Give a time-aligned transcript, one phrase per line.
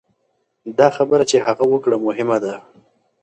[0.77, 2.55] دا خبره چې هغه وکړه مهمه ده.